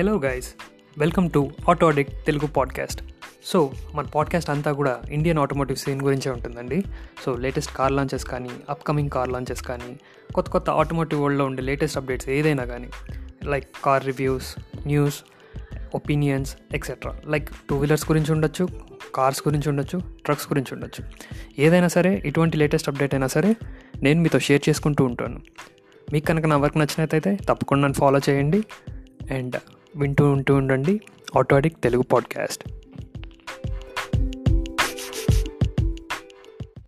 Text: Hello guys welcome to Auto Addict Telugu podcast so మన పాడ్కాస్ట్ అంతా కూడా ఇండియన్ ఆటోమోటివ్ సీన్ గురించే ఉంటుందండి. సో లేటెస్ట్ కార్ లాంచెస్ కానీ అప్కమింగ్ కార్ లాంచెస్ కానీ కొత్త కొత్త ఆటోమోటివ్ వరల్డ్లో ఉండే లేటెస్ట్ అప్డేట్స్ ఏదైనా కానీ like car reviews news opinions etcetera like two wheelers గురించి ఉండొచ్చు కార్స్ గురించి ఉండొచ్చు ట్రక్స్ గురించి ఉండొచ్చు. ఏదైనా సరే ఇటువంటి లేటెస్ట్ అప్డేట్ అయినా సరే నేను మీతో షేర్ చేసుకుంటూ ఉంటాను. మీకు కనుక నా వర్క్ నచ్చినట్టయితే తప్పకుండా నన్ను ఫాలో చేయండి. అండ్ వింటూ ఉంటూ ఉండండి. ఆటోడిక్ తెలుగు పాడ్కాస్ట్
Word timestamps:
Hello 0.00 0.20
guys 0.24 0.54
welcome 0.98 1.30
to 1.30 1.50
Auto 1.68 1.86
Addict 1.86 2.26
Telugu 2.26 2.46
podcast 2.46 3.02
so 3.44 3.72
మన 3.94 4.04
పాడ్కాస్ట్ 4.14 4.50
అంతా 4.50 4.72
కూడా 4.72 5.00
ఇండియన్ 5.10 5.38
ఆటోమోటివ్ 5.38 5.78
సీన్ 5.78 6.02
గురించే 6.02 6.30
ఉంటుందండి. 6.30 6.84
సో 7.22 7.36
లేటెస్ట్ 7.36 7.76
కార్ 7.76 7.92
లాంచెస్ 7.92 8.24
కానీ 8.24 8.48
అప్కమింగ్ 8.70 9.10
కార్ 9.10 9.28
లాంచెస్ 9.28 9.62
కానీ 9.62 10.00
కొత్త 10.34 10.50
కొత్త 10.50 10.70
ఆటోమోటివ్ 10.70 11.22
వరల్డ్లో 11.22 11.44
ఉండే 11.44 11.62
లేటెస్ట్ 11.62 11.98
అప్డేట్స్ 11.98 12.28
ఏదైనా 12.28 12.64
కానీ 12.64 12.90
like 13.44 13.68
car 13.84 14.06
reviews 14.06 14.54
news 14.86 15.24
opinions 15.94 16.56
etcetera 16.74 17.16
like 17.26 17.48
two 17.70 17.76
wheelers 17.76 18.10
గురించి 18.10 18.32
ఉండొచ్చు 18.32 18.68
కార్స్ 19.14 19.42
గురించి 19.48 19.68
ఉండొచ్చు 19.68 20.00
ట్రక్స్ 20.24 20.46
గురించి 20.46 20.74
ఉండొచ్చు. 20.74 21.04
ఏదైనా 21.58 21.88
సరే 21.88 22.22
ఇటువంటి 22.24 22.56
లేటెస్ట్ 22.56 22.88
అప్డేట్ 22.88 23.14
అయినా 23.14 23.26
సరే 23.26 23.56
నేను 24.02 24.20
మీతో 24.20 24.38
షేర్ 24.38 24.68
చేసుకుంటూ 24.68 25.04
ఉంటాను. 25.04 25.40
మీకు 26.12 26.26
కనుక 26.26 26.44
నా 26.44 26.56
వర్క్ 26.56 26.78
నచ్చినట్టయితే 26.78 27.38
తప్పకుండా 27.48 27.82
నన్ను 27.82 28.00
ఫాలో 28.00 28.20
చేయండి. 28.28 28.62
అండ్ 29.30 29.56
వింటూ 29.96 30.32
ఉంటూ 30.32 30.54
ఉండండి. 30.54 31.00
ఆటోడిక్ 31.38 31.80
తెలుగు 31.80 32.02
పాడ్కాస్ట్ 32.02 32.68